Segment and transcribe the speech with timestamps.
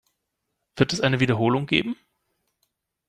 [0.77, 1.95] Wird es eine Wiederholung geben?